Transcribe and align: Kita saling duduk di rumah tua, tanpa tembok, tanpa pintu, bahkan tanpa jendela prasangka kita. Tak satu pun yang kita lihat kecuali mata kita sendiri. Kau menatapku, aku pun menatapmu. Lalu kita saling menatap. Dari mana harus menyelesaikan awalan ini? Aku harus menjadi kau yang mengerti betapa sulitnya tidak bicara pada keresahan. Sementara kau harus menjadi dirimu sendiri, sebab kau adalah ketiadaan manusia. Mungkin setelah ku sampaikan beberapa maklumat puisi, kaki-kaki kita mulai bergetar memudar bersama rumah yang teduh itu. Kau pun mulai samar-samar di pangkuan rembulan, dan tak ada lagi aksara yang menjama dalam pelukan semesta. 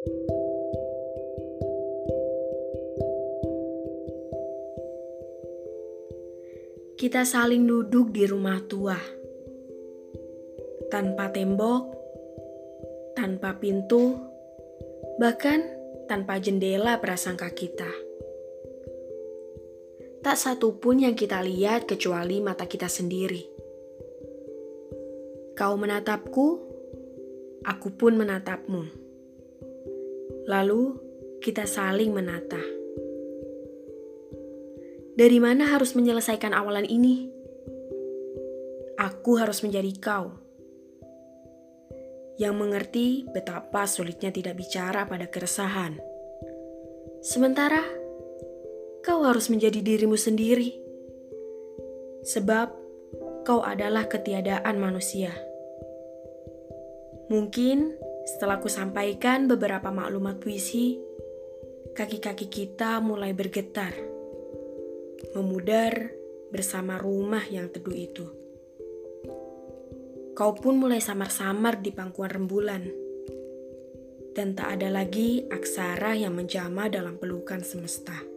Kita 0.00 0.08
saling 7.28 7.68
duduk 7.68 8.08
di 8.08 8.24
rumah 8.24 8.64
tua, 8.64 8.96
tanpa 10.88 11.28
tembok, 11.28 11.92
tanpa 13.12 13.60
pintu, 13.60 14.16
bahkan 15.20 15.68
tanpa 16.08 16.40
jendela 16.40 16.96
prasangka 16.96 17.52
kita. 17.52 17.92
Tak 20.24 20.40
satu 20.40 20.80
pun 20.80 21.04
yang 21.04 21.12
kita 21.12 21.44
lihat 21.44 21.84
kecuali 21.84 22.40
mata 22.40 22.64
kita 22.64 22.88
sendiri. 22.88 23.44
Kau 25.52 25.76
menatapku, 25.76 26.48
aku 27.68 27.88
pun 27.92 28.16
menatapmu. 28.16 29.09
Lalu 30.48 30.96
kita 31.40 31.64
saling 31.64 32.12
menatap. 32.12 32.64
Dari 35.16 35.36
mana 35.36 35.68
harus 35.68 35.92
menyelesaikan 35.92 36.56
awalan 36.56 36.88
ini? 36.88 37.28
Aku 39.00 39.36
harus 39.40 39.60
menjadi 39.60 39.92
kau 40.00 40.32
yang 42.40 42.56
mengerti 42.56 43.28
betapa 43.28 43.84
sulitnya 43.84 44.32
tidak 44.32 44.56
bicara 44.56 45.04
pada 45.04 45.28
keresahan. 45.28 46.00
Sementara 47.20 47.84
kau 49.04 49.20
harus 49.28 49.52
menjadi 49.52 49.84
dirimu 49.84 50.16
sendiri, 50.16 50.72
sebab 52.24 52.72
kau 53.44 53.60
adalah 53.60 54.08
ketiadaan 54.08 54.80
manusia. 54.80 55.36
Mungkin 57.28 57.92
setelah 58.30 58.62
ku 58.62 58.70
sampaikan 58.70 59.50
beberapa 59.50 59.90
maklumat 59.90 60.38
puisi, 60.38 60.94
kaki-kaki 61.98 62.46
kita 62.46 63.02
mulai 63.02 63.34
bergetar 63.34 63.90
memudar 65.34 66.14
bersama 66.50 66.98
rumah 66.98 67.42
yang 67.50 67.70
teduh 67.70 67.94
itu. 67.94 68.26
Kau 70.34 70.56
pun 70.56 70.78
mulai 70.78 71.02
samar-samar 71.02 71.82
di 71.82 71.90
pangkuan 71.90 72.30
rembulan, 72.30 72.82
dan 74.32 74.54
tak 74.54 74.78
ada 74.78 74.88
lagi 74.88 75.44
aksara 75.50 76.14
yang 76.16 76.38
menjama 76.38 76.86
dalam 76.86 77.18
pelukan 77.18 77.60
semesta. 77.66 78.29